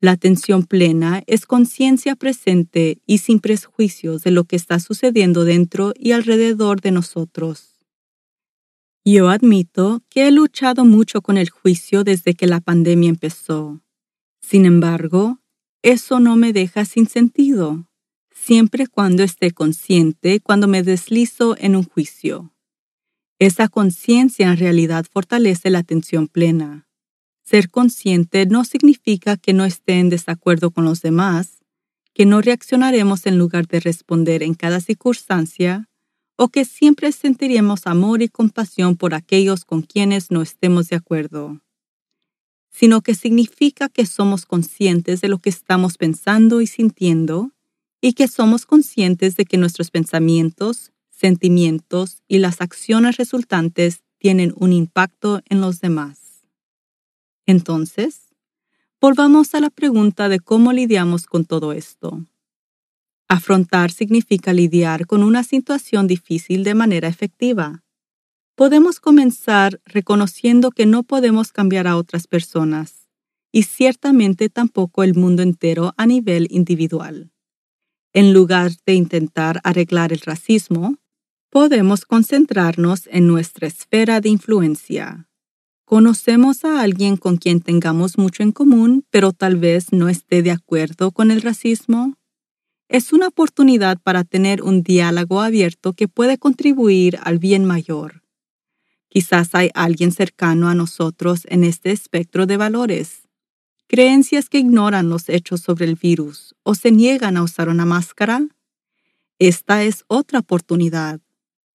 La 0.00 0.12
atención 0.12 0.64
plena 0.64 1.22
es 1.26 1.44
conciencia 1.44 2.16
presente 2.16 3.02
y 3.06 3.18
sin 3.18 3.38
prejuicios 3.38 4.22
de 4.22 4.30
lo 4.30 4.44
que 4.44 4.56
está 4.56 4.80
sucediendo 4.80 5.44
dentro 5.44 5.92
y 5.94 6.12
alrededor 6.12 6.80
de 6.80 6.90
nosotros. 6.90 7.86
Yo 9.04 9.28
admito 9.28 10.02
que 10.08 10.26
he 10.26 10.30
luchado 10.30 10.86
mucho 10.86 11.20
con 11.20 11.36
el 11.36 11.50
juicio 11.50 12.02
desde 12.02 12.34
que 12.34 12.46
la 12.46 12.60
pandemia 12.60 13.10
empezó. 13.10 13.82
Sin 14.40 14.64
embargo, 14.64 15.40
eso 15.82 16.18
no 16.18 16.36
me 16.36 16.52
deja 16.52 16.86
sin 16.86 17.06
sentido, 17.06 17.86
siempre 18.30 18.86
cuando 18.86 19.22
esté 19.22 19.50
consciente 19.50 20.40
cuando 20.40 20.66
me 20.66 20.82
deslizo 20.82 21.56
en 21.58 21.76
un 21.76 21.84
juicio. 21.84 22.54
Esa 23.38 23.68
conciencia 23.68 24.50
en 24.50 24.56
realidad 24.56 25.06
fortalece 25.10 25.70
la 25.70 25.78
atención 25.78 26.26
plena. 26.28 26.89
Ser 27.42 27.70
consciente 27.70 28.46
no 28.46 28.64
significa 28.64 29.36
que 29.36 29.52
no 29.52 29.64
esté 29.64 29.98
en 29.98 30.08
desacuerdo 30.08 30.70
con 30.70 30.84
los 30.84 31.02
demás, 31.02 31.64
que 32.14 32.26
no 32.26 32.40
reaccionaremos 32.40 33.26
en 33.26 33.38
lugar 33.38 33.66
de 33.66 33.80
responder 33.80 34.42
en 34.42 34.54
cada 34.54 34.80
circunstancia, 34.80 35.88
o 36.36 36.48
que 36.48 36.64
siempre 36.64 37.12
sentiremos 37.12 37.86
amor 37.86 38.22
y 38.22 38.28
compasión 38.28 38.96
por 38.96 39.14
aquellos 39.14 39.64
con 39.64 39.82
quienes 39.82 40.30
no 40.30 40.40
estemos 40.40 40.88
de 40.88 40.96
acuerdo, 40.96 41.60
sino 42.70 43.02
que 43.02 43.14
significa 43.14 43.88
que 43.88 44.06
somos 44.06 44.46
conscientes 44.46 45.20
de 45.20 45.28
lo 45.28 45.38
que 45.38 45.50
estamos 45.50 45.98
pensando 45.98 46.60
y 46.60 46.66
sintiendo, 46.66 47.52
y 48.00 48.14
que 48.14 48.26
somos 48.26 48.64
conscientes 48.64 49.36
de 49.36 49.44
que 49.44 49.58
nuestros 49.58 49.90
pensamientos, 49.90 50.92
sentimientos 51.10 52.22
y 52.26 52.38
las 52.38 52.62
acciones 52.62 53.18
resultantes 53.18 54.00
tienen 54.18 54.54
un 54.56 54.72
impacto 54.72 55.42
en 55.50 55.60
los 55.60 55.80
demás. 55.80 56.19
Entonces, 57.50 58.28
volvamos 59.00 59.56
a 59.56 59.60
la 59.60 59.70
pregunta 59.70 60.28
de 60.28 60.38
cómo 60.38 60.72
lidiamos 60.72 61.26
con 61.26 61.44
todo 61.44 61.72
esto. 61.72 62.24
Afrontar 63.26 63.90
significa 63.90 64.52
lidiar 64.52 65.08
con 65.08 65.24
una 65.24 65.42
situación 65.42 66.06
difícil 66.06 66.62
de 66.62 66.74
manera 66.76 67.08
efectiva. 67.08 67.82
Podemos 68.54 69.00
comenzar 69.00 69.80
reconociendo 69.84 70.70
que 70.70 70.86
no 70.86 71.02
podemos 71.02 71.50
cambiar 71.50 71.88
a 71.88 71.96
otras 71.96 72.28
personas 72.28 73.08
y 73.50 73.64
ciertamente 73.64 74.48
tampoco 74.48 75.02
el 75.02 75.16
mundo 75.16 75.42
entero 75.42 75.92
a 75.96 76.06
nivel 76.06 76.46
individual. 76.50 77.32
En 78.12 78.32
lugar 78.32 78.70
de 78.86 78.94
intentar 78.94 79.60
arreglar 79.64 80.12
el 80.12 80.20
racismo, 80.20 80.98
podemos 81.48 82.04
concentrarnos 82.04 83.08
en 83.08 83.26
nuestra 83.26 83.66
esfera 83.66 84.20
de 84.20 84.28
influencia. 84.28 85.26
¿Conocemos 85.90 86.64
a 86.64 86.82
alguien 86.82 87.16
con 87.16 87.36
quien 87.36 87.60
tengamos 87.60 88.16
mucho 88.16 88.44
en 88.44 88.52
común, 88.52 89.04
pero 89.10 89.32
tal 89.32 89.56
vez 89.56 89.92
no 89.92 90.08
esté 90.08 90.40
de 90.40 90.52
acuerdo 90.52 91.10
con 91.10 91.32
el 91.32 91.42
racismo? 91.42 92.14
Es 92.88 93.12
una 93.12 93.26
oportunidad 93.26 93.98
para 94.00 94.22
tener 94.22 94.62
un 94.62 94.84
diálogo 94.84 95.40
abierto 95.40 95.92
que 95.92 96.06
puede 96.06 96.38
contribuir 96.38 97.18
al 97.24 97.40
bien 97.40 97.64
mayor. 97.64 98.22
Quizás 99.08 99.52
hay 99.56 99.70
alguien 99.74 100.12
cercano 100.12 100.68
a 100.68 100.76
nosotros 100.76 101.40
en 101.48 101.64
este 101.64 101.90
espectro 101.90 102.46
de 102.46 102.56
valores. 102.56 103.28
Creencias 103.88 104.48
que 104.48 104.60
ignoran 104.60 105.08
los 105.08 105.28
hechos 105.28 105.60
sobre 105.60 105.86
el 105.86 105.96
virus 105.96 106.54
o 106.62 106.76
se 106.76 106.92
niegan 106.92 107.36
a 107.36 107.42
usar 107.42 107.68
una 107.68 107.84
máscara. 107.84 108.46
Esta 109.40 109.82
es 109.82 110.04
otra 110.06 110.38
oportunidad 110.38 111.20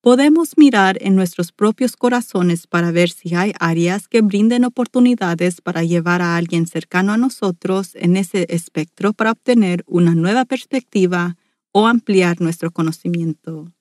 podemos 0.06 0.56
mirar 0.56 1.00
en 1.02 1.16
nuestros 1.16 1.52
propios 1.52 1.96
corazones 1.96 2.68
para 2.68 2.92
ver 2.92 3.10
si 3.10 3.34
hay 3.34 3.54
áreas 3.60 4.08
que 4.08 4.22
brinden 4.22 4.64
oportunidades 4.64 5.62
para 5.62 5.84
llevar 5.84 6.22
a 6.22 6.38
alguien 6.38 6.68
cercano 6.68 7.12
a 7.12 7.18
nosotros 7.18 7.96
en 7.96 8.16
ese 8.16 8.46
espectro 8.50 9.14
para 9.14 9.32
obtener 9.32 9.84
una 9.88 10.14
nueva 10.14 10.46
perspectiva 10.46 11.38
o 11.72 11.88
ampliar 11.88 12.40
nuestro 12.40 12.70
conocimiento. 12.70 13.74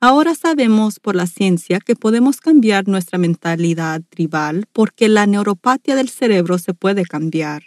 Ahora 0.00 0.34
sabemos 0.34 1.00
por 1.00 1.16
la 1.16 1.26
ciencia 1.26 1.80
que 1.80 1.96
podemos 1.96 2.42
cambiar 2.42 2.86
nuestra 2.86 3.16
mentalidad 3.16 4.02
tribal 4.10 4.66
porque 4.74 5.08
la 5.08 5.26
neuropatía 5.26 5.96
del 5.96 6.10
cerebro 6.10 6.58
se 6.58 6.74
puede 6.74 7.06
cambiar. 7.06 7.62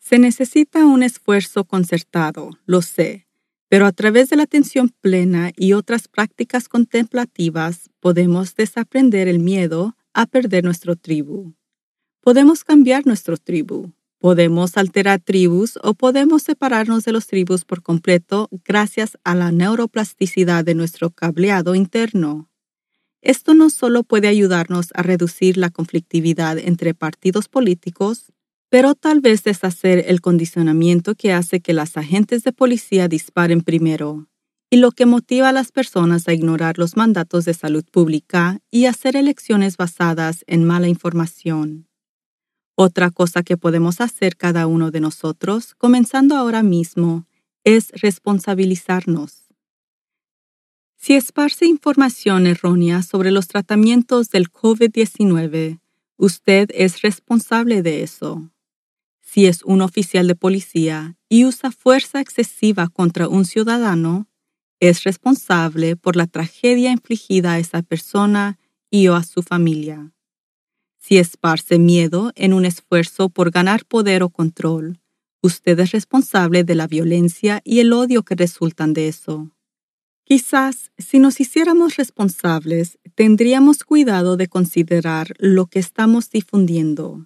Se 0.00 0.18
necesita 0.18 0.84
un 0.84 1.04
esfuerzo 1.04 1.62
concertado, 1.62 2.50
lo 2.66 2.82
sé, 2.82 3.28
pero 3.72 3.86
a 3.86 3.92
través 3.92 4.28
de 4.28 4.36
la 4.36 4.42
atención 4.42 4.90
plena 5.00 5.50
y 5.56 5.72
otras 5.72 6.06
prácticas 6.06 6.68
contemplativas 6.68 7.88
podemos 8.00 8.54
desaprender 8.54 9.28
el 9.28 9.38
miedo 9.38 9.96
a 10.12 10.26
perder 10.26 10.62
nuestro 10.62 10.94
tribu. 10.94 11.54
Podemos 12.20 12.64
cambiar 12.64 13.06
nuestro 13.06 13.38
tribu. 13.38 13.94
Podemos 14.18 14.76
alterar 14.76 15.20
tribus 15.20 15.78
o 15.82 15.94
podemos 15.94 16.42
separarnos 16.42 17.06
de 17.06 17.12
los 17.12 17.26
tribus 17.26 17.64
por 17.64 17.82
completo 17.82 18.50
gracias 18.62 19.16
a 19.24 19.34
la 19.34 19.52
neuroplasticidad 19.52 20.66
de 20.66 20.74
nuestro 20.74 21.08
cableado 21.08 21.74
interno. 21.74 22.50
Esto 23.22 23.54
no 23.54 23.70
solo 23.70 24.02
puede 24.02 24.28
ayudarnos 24.28 24.88
a 24.92 25.02
reducir 25.02 25.56
la 25.56 25.70
conflictividad 25.70 26.58
entre 26.58 26.92
partidos 26.92 27.48
políticos, 27.48 28.34
pero 28.72 28.94
tal 28.94 29.20
vez 29.20 29.44
deshacer 29.44 30.06
el 30.08 30.22
condicionamiento 30.22 31.14
que 31.14 31.34
hace 31.34 31.60
que 31.60 31.74
las 31.74 31.98
agentes 31.98 32.42
de 32.42 32.54
policía 32.54 33.06
disparen 33.06 33.60
primero 33.60 34.28
y 34.70 34.78
lo 34.78 34.92
que 34.92 35.04
motiva 35.04 35.50
a 35.50 35.52
las 35.52 35.70
personas 35.72 36.26
a 36.26 36.32
ignorar 36.32 36.78
los 36.78 36.96
mandatos 36.96 37.44
de 37.44 37.52
salud 37.52 37.84
pública 37.84 38.60
y 38.70 38.86
hacer 38.86 39.14
elecciones 39.14 39.76
basadas 39.76 40.42
en 40.46 40.64
mala 40.64 40.88
información. 40.88 41.86
Otra 42.74 43.10
cosa 43.10 43.42
que 43.42 43.58
podemos 43.58 44.00
hacer 44.00 44.38
cada 44.38 44.66
uno 44.66 44.90
de 44.90 45.00
nosotros, 45.00 45.74
comenzando 45.74 46.34
ahora 46.34 46.62
mismo, 46.62 47.26
es 47.64 47.90
responsabilizarnos. 48.00 49.52
Si 50.96 51.12
esparce 51.12 51.66
información 51.66 52.46
errónea 52.46 53.02
sobre 53.02 53.32
los 53.32 53.48
tratamientos 53.48 54.30
del 54.30 54.50
COVID-19, 54.50 55.78
usted 56.16 56.70
es 56.72 57.02
responsable 57.02 57.82
de 57.82 58.02
eso 58.02 58.48
si 59.32 59.46
es 59.46 59.62
un 59.62 59.80
oficial 59.80 60.26
de 60.26 60.34
policía 60.34 61.16
y 61.30 61.46
usa 61.46 61.72
fuerza 61.72 62.20
excesiva 62.20 62.88
contra 62.88 63.28
un 63.28 63.46
ciudadano, 63.46 64.28
es 64.78 65.04
responsable 65.04 65.96
por 65.96 66.16
la 66.16 66.26
tragedia 66.26 66.92
infligida 66.92 67.54
a 67.54 67.58
esa 67.58 67.80
persona 67.80 68.58
y 68.90 69.08
o 69.08 69.14
a 69.14 69.22
su 69.22 69.42
familia. 69.42 70.12
Si 70.98 71.16
esparce 71.16 71.78
miedo 71.78 72.32
en 72.34 72.52
un 72.52 72.66
esfuerzo 72.66 73.30
por 73.30 73.50
ganar 73.50 73.86
poder 73.86 74.22
o 74.22 74.28
control, 74.28 75.00
usted 75.40 75.80
es 75.80 75.92
responsable 75.92 76.62
de 76.62 76.74
la 76.74 76.86
violencia 76.86 77.62
y 77.64 77.78
el 77.78 77.94
odio 77.94 78.24
que 78.24 78.34
resultan 78.34 78.92
de 78.92 79.08
eso. 79.08 79.50
Quizás 80.24 80.92
si 80.98 81.18
nos 81.18 81.40
hiciéramos 81.40 81.96
responsables, 81.96 82.98
tendríamos 83.14 83.82
cuidado 83.82 84.36
de 84.36 84.48
considerar 84.48 85.32
lo 85.38 85.68
que 85.68 85.78
estamos 85.78 86.28
difundiendo 86.28 87.24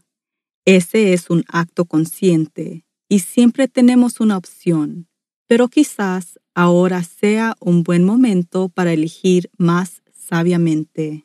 ese 0.67 1.13
es 1.13 1.31
un 1.31 1.45
acto 1.47 1.85
consciente 1.85 2.85
y 3.09 3.21
siempre 3.21 3.69
tenemos 3.69 4.19
una 4.19 4.37
opción, 4.37 5.07
pero 5.47 5.69
quizás 5.69 6.41
ahora 6.55 7.05
sea 7.05 7.55
un 7.61 7.85
buen 7.85 8.05
momento 8.05 8.69
para 8.69 8.93
elegir 8.93 9.49
más 9.57 10.03
sabiamente. 10.13 11.25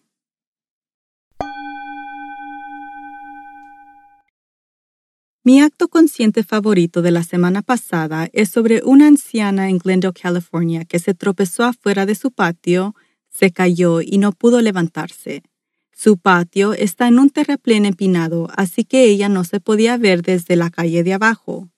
Mi 5.43 5.59
acto 5.59 5.87
consciente 5.87 6.43
favorito 6.43 7.01
de 7.01 7.09
la 7.09 7.23
semana 7.23 7.63
pasada 7.63 8.29
es 8.33 8.49
sobre 8.49 8.83
una 8.83 9.07
anciana 9.07 9.69
en 9.71 9.79
Glendale, 9.79 10.13
California, 10.13 10.85
que 10.85 10.99
se 10.99 11.15
tropezó 11.15 11.63
afuera 11.63 12.05
de 12.05 12.13
su 12.13 12.31
patio 12.31 12.93
Se 13.29 13.49
cayó 13.51 14.01
y 14.01 14.19
no 14.19 14.33
pudo 14.33 14.61
levantarse. 14.61 15.41
Su 16.03 16.17
patio 16.17 16.73
está 16.73 17.07
en 17.07 17.19
un 17.19 17.29
terraplén 17.29 17.85
empinado, 17.85 18.49
así 18.57 18.85
que 18.85 19.03
ella 19.03 19.29
no 19.29 19.43
se 19.43 19.59
podía 19.59 19.97
ver 19.97 20.23
desde 20.23 20.55
la 20.55 20.71
calle 20.71 21.03
de 21.03 21.13
abajo. 21.13 21.69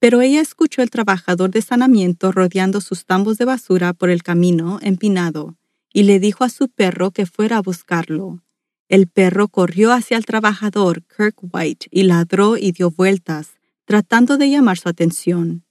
Pero 0.00 0.20
ella 0.20 0.40
escuchó 0.40 0.82
el 0.82 0.90
trabajador 0.90 1.52
de 1.52 1.62
sanamiento 1.62 2.32
rodeando 2.32 2.80
sus 2.80 3.04
tambos 3.04 3.38
de 3.38 3.44
basura 3.44 3.92
por 3.92 4.10
el 4.10 4.24
camino 4.24 4.80
empinado 4.82 5.56
y 5.92 6.02
le 6.02 6.18
dijo 6.18 6.42
a 6.42 6.48
su 6.48 6.68
perro 6.68 7.12
que 7.12 7.24
fuera 7.24 7.58
a 7.58 7.62
buscarlo. 7.62 8.42
El 8.88 9.06
perro 9.06 9.46
corrió 9.46 9.92
hacia 9.92 10.16
el 10.16 10.26
trabajador, 10.26 11.04
Kirk 11.04 11.36
White, 11.40 11.86
y 11.92 12.02
ladró 12.02 12.56
y 12.56 12.72
dio 12.72 12.90
vueltas, 12.90 13.50
tratando 13.84 14.38
de 14.38 14.50
llamar 14.50 14.78
su 14.78 14.88
atención. 14.88 15.62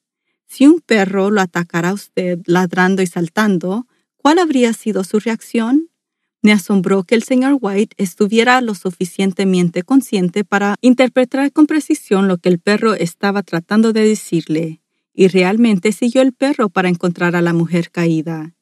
Si 0.45 0.65
un 0.65 0.79
perro 0.79 1.29
lo 1.29 1.41
atacara 1.41 1.89
a 1.89 1.93
usted 1.93 2.39
ladrando 2.45 3.01
y 3.01 3.07
saltando, 3.07 3.85
¿cuál 4.15 4.39
habría 4.39 4.71
sido 4.71 5.03
su 5.03 5.19
reacción? 5.19 5.89
Me 6.41 6.51
asombró 6.51 7.03
que 7.03 7.15
el 7.15 7.23
señor 7.23 7.57
White 7.59 7.95
estuviera 7.97 8.61
lo 8.61 8.75
suficientemente 8.75 9.83
consciente 9.83 10.43
para 10.43 10.75
interpretar 10.81 11.51
con 11.51 11.67
precisión 11.67 12.27
lo 12.27 12.37
que 12.37 12.49
el 12.49 12.59
perro 12.59 12.93
estaba 12.93 13.43
tratando 13.43 13.91
de 13.91 14.05
decirle, 14.05 14.81
y 15.13 15.27
realmente 15.27 15.91
siguió 15.91 16.21
el 16.21 16.33
perro 16.33 16.69
para 16.69 16.89
encontrar 16.89 17.35
a 17.35 17.41
la 17.41 17.53
mujer 17.53 17.89
caída. 17.89 18.53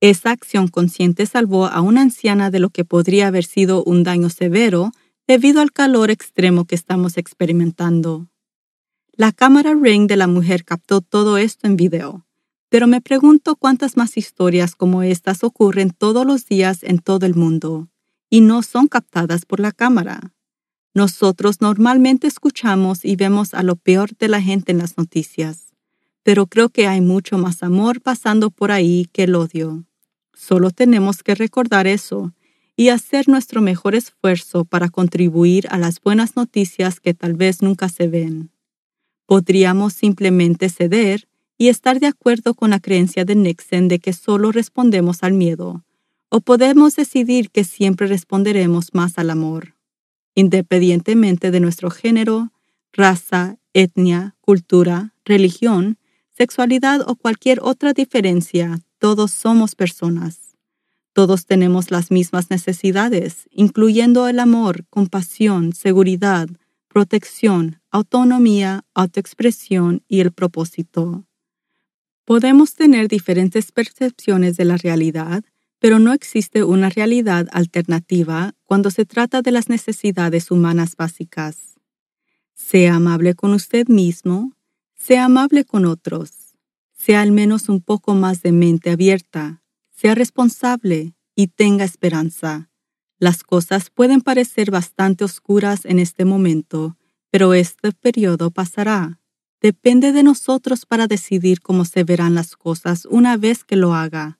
Esa 0.00 0.30
acción 0.30 0.68
consciente 0.68 1.26
salvó 1.26 1.66
a 1.66 1.80
una 1.80 2.02
anciana 2.02 2.50
de 2.50 2.60
lo 2.60 2.70
que 2.70 2.84
podría 2.84 3.26
haber 3.26 3.44
sido 3.44 3.82
un 3.84 4.04
daño 4.04 4.30
severo 4.30 4.92
debido 5.26 5.60
al 5.60 5.72
calor 5.72 6.10
extremo 6.10 6.64
que 6.64 6.76
estamos 6.76 7.18
experimentando. 7.18 8.28
La 9.12 9.32
cámara 9.32 9.74
Ring 9.74 10.06
de 10.08 10.16
la 10.16 10.28
mujer 10.28 10.64
captó 10.64 11.00
todo 11.00 11.36
esto 11.36 11.66
en 11.66 11.76
video. 11.76 12.27
Pero 12.68 12.86
me 12.86 13.00
pregunto 13.00 13.56
cuántas 13.56 13.96
más 13.96 14.16
historias 14.16 14.74
como 14.74 15.02
estas 15.02 15.42
ocurren 15.42 15.90
todos 15.90 16.26
los 16.26 16.46
días 16.46 16.82
en 16.82 16.98
todo 16.98 17.24
el 17.24 17.34
mundo 17.34 17.88
y 18.30 18.42
no 18.42 18.62
son 18.62 18.88
captadas 18.88 19.46
por 19.46 19.60
la 19.60 19.72
cámara. 19.72 20.34
Nosotros 20.94 21.60
normalmente 21.60 22.26
escuchamos 22.26 23.04
y 23.04 23.16
vemos 23.16 23.54
a 23.54 23.62
lo 23.62 23.76
peor 23.76 24.16
de 24.16 24.28
la 24.28 24.42
gente 24.42 24.72
en 24.72 24.78
las 24.78 24.98
noticias, 24.98 25.72
pero 26.22 26.46
creo 26.46 26.68
que 26.68 26.86
hay 26.86 27.00
mucho 27.00 27.38
más 27.38 27.62
amor 27.62 28.00
pasando 28.02 28.50
por 28.50 28.70
ahí 28.70 29.08
que 29.12 29.24
el 29.24 29.34
odio. 29.34 29.84
Solo 30.34 30.70
tenemos 30.70 31.22
que 31.22 31.34
recordar 31.34 31.86
eso 31.86 32.34
y 32.76 32.90
hacer 32.90 33.28
nuestro 33.28 33.60
mejor 33.60 33.94
esfuerzo 33.94 34.64
para 34.64 34.88
contribuir 34.88 35.66
a 35.70 35.78
las 35.78 36.00
buenas 36.00 36.36
noticias 36.36 37.00
que 37.00 37.14
tal 37.14 37.34
vez 37.34 37.62
nunca 37.62 37.88
se 37.88 38.08
ven. 38.08 38.50
Podríamos 39.26 39.94
simplemente 39.94 40.68
ceder 40.68 41.28
y 41.58 41.68
estar 41.68 41.98
de 41.98 42.06
acuerdo 42.06 42.54
con 42.54 42.70
la 42.70 42.80
creencia 42.80 43.24
de 43.24 43.34
Nixon 43.34 43.88
de 43.88 43.98
que 43.98 44.12
solo 44.12 44.52
respondemos 44.52 45.22
al 45.22 45.32
miedo, 45.34 45.84
o 46.30 46.40
podemos 46.40 46.94
decidir 46.94 47.50
que 47.50 47.64
siempre 47.64 48.06
responderemos 48.06 48.94
más 48.94 49.18
al 49.18 49.30
amor, 49.30 49.74
independientemente 50.34 51.50
de 51.50 51.60
nuestro 51.60 51.90
género, 51.90 52.52
raza, 52.92 53.58
etnia, 53.72 54.36
cultura, 54.40 55.14
religión, 55.24 55.98
sexualidad 56.30 57.00
o 57.06 57.16
cualquier 57.16 57.58
otra 57.60 57.92
diferencia, 57.92 58.78
todos 58.98 59.32
somos 59.32 59.74
personas. 59.74 60.56
Todos 61.12 61.46
tenemos 61.46 61.90
las 61.90 62.12
mismas 62.12 62.50
necesidades, 62.50 63.48
incluyendo 63.50 64.28
el 64.28 64.38
amor, 64.38 64.84
compasión, 64.88 65.72
seguridad, 65.72 66.48
protección, 66.86 67.80
autonomía, 67.90 68.84
autoexpresión 68.94 70.04
y 70.06 70.20
el 70.20 70.30
propósito. 70.30 71.24
Podemos 72.28 72.74
tener 72.74 73.08
diferentes 73.08 73.72
percepciones 73.72 74.58
de 74.58 74.66
la 74.66 74.76
realidad, 74.76 75.42
pero 75.78 75.98
no 75.98 76.12
existe 76.12 76.62
una 76.62 76.90
realidad 76.90 77.48
alternativa 77.52 78.54
cuando 78.66 78.90
se 78.90 79.06
trata 79.06 79.40
de 79.40 79.50
las 79.50 79.70
necesidades 79.70 80.50
humanas 80.50 80.94
básicas. 80.94 81.80
Sea 82.52 82.96
amable 82.96 83.34
con 83.34 83.54
usted 83.54 83.88
mismo, 83.88 84.52
sea 84.94 85.24
amable 85.24 85.64
con 85.64 85.86
otros, 85.86 86.58
sea 86.92 87.22
al 87.22 87.32
menos 87.32 87.70
un 87.70 87.80
poco 87.80 88.14
más 88.14 88.42
de 88.42 88.52
mente 88.52 88.90
abierta, 88.90 89.62
sea 89.90 90.14
responsable 90.14 91.14
y 91.34 91.46
tenga 91.46 91.86
esperanza. 91.86 92.68
Las 93.18 93.42
cosas 93.42 93.88
pueden 93.88 94.20
parecer 94.20 94.70
bastante 94.70 95.24
oscuras 95.24 95.86
en 95.86 95.98
este 95.98 96.26
momento, 96.26 96.98
pero 97.30 97.54
este 97.54 97.92
periodo 97.92 98.50
pasará. 98.50 99.17
Depende 99.60 100.12
de 100.12 100.22
nosotros 100.22 100.86
para 100.86 101.08
decidir 101.08 101.60
cómo 101.60 101.84
se 101.84 102.04
verán 102.04 102.34
las 102.34 102.54
cosas 102.54 103.06
una 103.06 103.36
vez 103.36 103.64
que 103.64 103.74
lo 103.74 103.92
haga. 103.92 104.38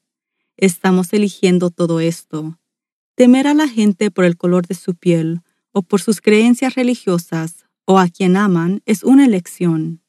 Estamos 0.57 1.13
eligiendo 1.13 1.71
todo 1.71 1.99
esto. 1.99 2.59
Temer 3.17 3.49
a 3.49 3.55
la 3.55 3.69
gente 3.69 4.13
por 4.13 4.25
el 4.25 4.37
color 4.37 4.67
de 4.69 4.77
su 4.77 4.95
piel 4.95 5.41
o 5.73 5.83
por 5.83 6.01
sus 6.01 6.21
creencias 6.21 6.77
religiosas 6.77 7.67
o 7.85 7.99
a 7.99 8.09
quien 8.09 8.37
aman 8.37 8.81
es 8.87 9.03
una 9.03 9.25
elección. 9.25 10.03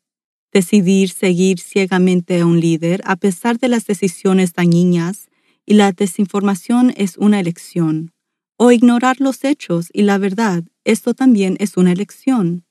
Decidir 0.51 1.09
seguir 1.09 1.59
ciegamente 1.59 2.41
a 2.41 2.45
un 2.45 2.59
líder 2.59 3.01
a 3.05 3.15
pesar 3.15 3.57
de 3.57 3.67
las 3.67 3.87
decisiones 3.87 4.53
dañinas 4.53 5.29
y 5.65 5.73
la 5.73 5.91
desinformación 5.91 6.93
es 6.97 7.17
una 7.17 7.39
elección. 7.39 8.11
O 8.57 8.71
ignorar 8.71 9.21
los 9.21 9.43
hechos 9.43 9.89
y 9.91 10.03
la 10.03 10.17
verdad, 10.17 10.63
esto 10.83 11.13
también 11.13 11.55
es 11.59 11.77
una 11.77 11.93
elección. 11.93 12.65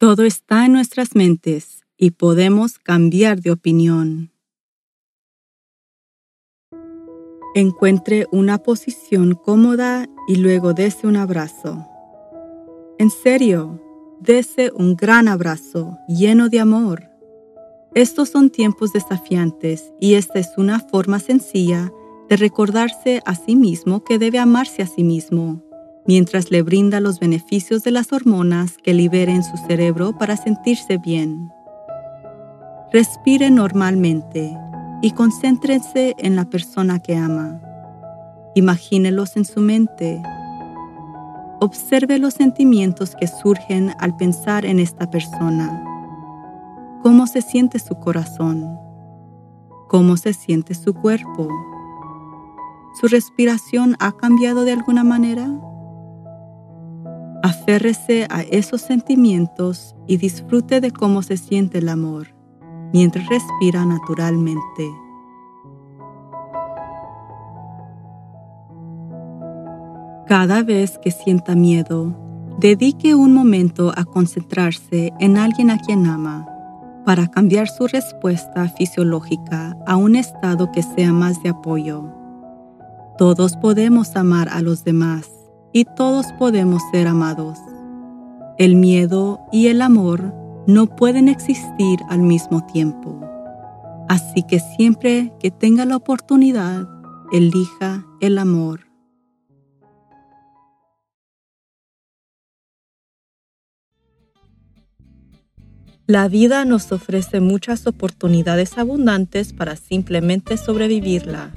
Todo 0.00 0.24
está 0.24 0.64
en 0.64 0.72
nuestras 0.72 1.14
mentes 1.14 1.84
y 1.98 2.12
podemos 2.12 2.78
cambiar 2.78 3.42
de 3.42 3.50
opinión. 3.50 4.32
Encuentre 7.54 8.26
una 8.32 8.56
posición 8.56 9.34
cómoda 9.34 10.08
y 10.26 10.36
luego 10.36 10.72
dese 10.72 11.06
un 11.06 11.16
abrazo. 11.16 11.86
En 12.98 13.10
serio, 13.10 13.78
dese 14.20 14.72
un 14.74 14.96
gran 14.96 15.28
abrazo 15.28 15.98
lleno 16.08 16.48
de 16.48 16.60
amor. 16.60 17.02
Estos 17.94 18.30
son 18.30 18.48
tiempos 18.48 18.94
desafiantes 18.94 19.92
y 20.00 20.14
esta 20.14 20.38
es 20.38 20.48
una 20.56 20.80
forma 20.80 21.18
sencilla 21.18 21.92
de 22.30 22.38
recordarse 22.38 23.20
a 23.26 23.34
sí 23.34 23.54
mismo 23.54 24.02
que 24.02 24.18
debe 24.18 24.38
amarse 24.38 24.80
a 24.80 24.86
sí 24.86 25.04
mismo 25.04 25.62
mientras 26.06 26.50
le 26.50 26.62
brinda 26.62 27.00
los 27.00 27.20
beneficios 27.20 27.82
de 27.82 27.90
las 27.90 28.12
hormonas 28.12 28.76
que 28.82 28.94
liberen 28.94 29.42
su 29.42 29.56
cerebro 29.56 30.16
para 30.18 30.36
sentirse 30.36 30.98
bien. 30.98 31.52
Respire 32.92 33.50
normalmente 33.50 34.56
y 35.02 35.12
concéntrese 35.12 36.14
en 36.18 36.36
la 36.36 36.44
persona 36.44 36.98
que 36.98 37.16
ama. 37.16 37.60
Imagínelos 38.54 39.36
en 39.36 39.44
su 39.44 39.60
mente. 39.60 40.20
Observe 41.60 42.18
los 42.18 42.34
sentimientos 42.34 43.14
que 43.14 43.28
surgen 43.28 43.94
al 43.98 44.16
pensar 44.16 44.66
en 44.66 44.80
esta 44.80 45.08
persona. 45.10 45.84
¿Cómo 47.02 47.26
se 47.26 47.42
siente 47.42 47.78
su 47.78 47.94
corazón? 47.94 48.78
¿Cómo 49.88 50.16
se 50.16 50.32
siente 50.32 50.74
su 50.74 50.94
cuerpo? 50.94 51.48
¿Su 53.00 53.06
respiración 53.06 53.96
ha 54.00 54.12
cambiado 54.12 54.64
de 54.64 54.72
alguna 54.72 55.04
manera? 55.04 55.48
Aférrese 57.42 58.26
a 58.28 58.42
esos 58.42 58.82
sentimientos 58.82 59.94
y 60.06 60.18
disfrute 60.18 60.82
de 60.82 60.90
cómo 60.90 61.22
se 61.22 61.38
siente 61.38 61.78
el 61.78 61.88
amor 61.88 62.28
mientras 62.92 63.26
respira 63.28 63.86
naturalmente. 63.86 64.90
Cada 70.26 70.62
vez 70.62 70.98
que 70.98 71.10
sienta 71.10 71.54
miedo, 71.54 72.14
dedique 72.58 73.14
un 73.14 73.32
momento 73.32 73.92
a 73.96 74.04
concentrarse 74.04 75.12
en 75.18 75.38
alguien 75.38 75.70
a 75.70 75.78
quien 75.78 76.06
ama 76.06 76.46
para 77.06 77.28
cambiar 77.28 77.68
su 77.68 77.86
respuesta 77.86 78.68
fisiológica 78.68 79.76
a 79.86 79.96
un 79.96 80.14
estado 80.14 80.70
que 80.72 80.82
sea 80.82 81.12
más 81.12 81.42
de 81.42 81.48
apoyo. 81.48 82.04
Todos 83.16 83.56
podemos 83.56 84.14
amar 84.14 84.48
a 84.50 84.60
los 84.60 84.84
demás 84.84 85.39
y 85.72 85.84
todos 85.84 86.26
podemos 86.38 86.82
ser 86.92 87.06
amados. 87.06 87.58
El 88.58 88.76
miedo 88.76 89.40
y 89.52 89.68
el 89.68 89.82
amor 89.82 90.34
no 90.66 90.94
pueden 90.94 91.28
existir 91.28 92.00
al 92.08 92.20
mismo 92.20 92.64
tiempo. 92.66 93.20
Así 94.08 94.42
que 94.42 94.60
siempre 94.60 95.32
que 95.40 95.50
tenga 95.50 95.84
la 95.84 95.96
oportunidad, 95.96 96.88
elija 97.32 98.04
el 98.20 98.38
amor. 98.38 98.90
La 106.06 106.26
vida 106.26 106.64
nos 106.64 106.90
ofrece 106.90 107.38
muchas 107.38 107.86
oportunidades 107.86 108.76
abundantes 108.78 109.52
para 109.52 109.76
simplemente 109.76 110.56
sobrevivirla, 110.56 111.52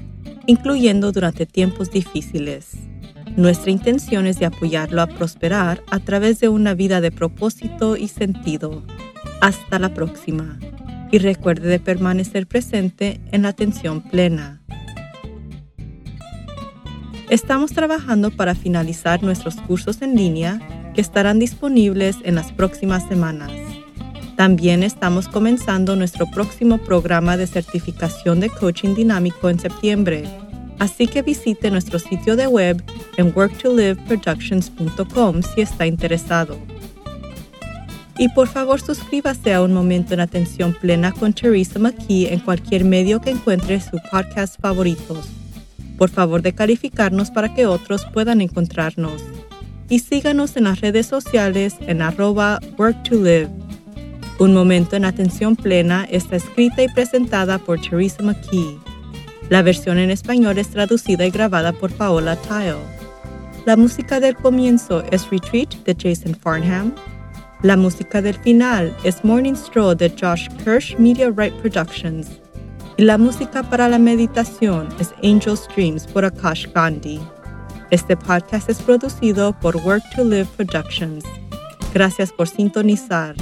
incluyendo 0.45 1.11
durante 1.11 1.47
tiempos 1.47 1.89
difíciles. 1.89 2.92
Nuestra 3.35 3.71
intención 3.71 4.27
es 4.27 4.37
de 4.37 4.45
apoyarlo 4.45 5.01
a 5.01 5.07
prosperar 5.07 5.83
a 5.89 5.97
través 5.99 6.39
de 6.39 6.49
una 6.49 6.75
vida 6.75 7.01
de 7.01 7.11
propósito 7.11 7.97
y 7.97 8.07
sentido. 8.07 8.83
Hasta 9.41 9.79
la 9.79 9.93
próxima. 9.93 10.59
Y 11.11 11.17
recuerde 11.17 11.67
de 11.67 11.79
permanecer 11.79 12.45
presente 12.45 13.19
en 13.31 13.41
la 13.43 13.49
atención 13.49 14.01
plena. 14.01 14.61
Estamos 17.29 17.71
trabajando 17.71 18.29
para 18.29 18.53
finalizar 18.53 19.23
nuestros 19.23 19.55
cursos 19.55 20.03
en 20.03 20.15
línea 20.15 20.91
que 20.93 21.01
estarán 21.01 21.39
disponibles 21.39 22.17
en 22.23 22.35
las 22.35 22.51
próximas 22.51 23.07
semanas. 23.07 23.51
También 24.35 24.83
estamos 24.83 25.27
comenzando 25.27 25.95
nuestro 25.95 26.27
próximo 26.29 26.77
programa 26.77 27.35
de 27.37 27.47
certificación 27.47 28.39
de 28.39 28.49
coaching 28.49 28.93
dinámico 28.93 29.49
en 29.49 29.59
septiembre, 29.59 30.25
así 30.83 31.07
que 31.07 31.21
visite 31.21 31.71
nuestro 31.71 31.97
sitio 31.97 32.35
de 32.35 32.47
web 32.47 32.83
en 33.15 33.31
worktoliveproductions.com 33.33 35.41
si 35.41 35.61
está 35.61 35.87
interesado. 35.87 36.57
Y 38.17 38.27
por 38.29 38.47
favor 38.49 38.81
suscríbase 38.81 39.53
a 39.53 39.61
Un 39.61 39.73
Momento 39.73 40.13
en 40.13 40.19
Atención 40.19 40.73
Plena 40.73 41.13
con 41.13 41.31
Teresa 41.31 41.79
McKee 41.79 42.33
en 42.33 42.41
cualquier 42.41 42.83
medio 42.83 43.21
que 43.21 43.29
encuentre 43.29 43.79
sus 43.79 44.01
podcasts 44.11 44.57
favoritos. 44.61 45.29
Por 45.97 46.09
favor 46.09 46.41
de 46.41 46.53
calificarnos 46.53 47.31
para 47.31 47.55
que 47.55 47.65
otros 47.65 48.05
puedan 48.13 48.41
encontrarnos. 48.41 49.23
Y 49.87 49.99
síganos 49.99 50.57
en 50.57 50.65
las 50.65 50.81
redes 50.81 51.05
sociales 51.05 51.75
en 51.87 52.01
arroba 52.01 52.59
work 52.77 53.03
to 53.03 53.15
live. 53.15 53.47
Un 54.37 54.53
Momento 54.53 54.97
en 54.97 55.05
Atención 55.05 55.55
Plena 55.55 56.05
está 56.11 56.35
escrita 56.35 56.83
y 56.83 56.89
presentada 56.89 57.57
por 57.57 57.79
Teresa 57.79 58.21
McKee. 58.21 58.92
La 59.53 59.61
versión 59.61 59.99
en 59.99 60.09
español 60.09 60.57
es 60.57 60.69
traducida 60.69 61.27
y 61.27 61.29
grabada 61.29 61.73
por 61.73 61.91
Paola 61.91 62.35
Tile. 62.37 62.73
La 63.67 63.77
música 63.77 64.19
del 64.19 64.35
comienzo 64.35 65.03
es 65.11 65.29
Retreat 65.29 65.75
de 65.85 65.93
Jason 65.93 66.33
Farnham. 66.33 66.91
La 67.61 67.77
música 67.77 68.19
del 68.19 68.33
final 68.33 68.91
es 69.03 69.23
Morning 69.23 69.53
Stroll 69.53 69.95
de 69.95 70.09
Josh 70.09 70.47
Kirsch 70.63 70.97
Media 70.97 71.29
Right 71.29 71.53
Productions. 71.61 72.41
Y 72.97 73.03
la 73.03 73.19
música 73.19 73.61
para 73.61 73.87
la 73.87 73.99
meditación 73.99 74.89
es 74.99 75.13
Angel 75.21 75.55
Streams 75.55 76.07
por 76.07 76.25
Akash 76.25 76.65
Gandhi. 76.73 77.19
Este 77.91 78.17
podcast 78.17 78.71
es 78.71 78.81
producido 78.81 79.53
por 79.59 79.77
Work 79.77 80.01
to 80.15 80.23
Live 80.23 80.47
Productions. 80.57 81.23
Gracias 81.93 82.31
por 82.31 82.47
sintonizar. 82.47 83.35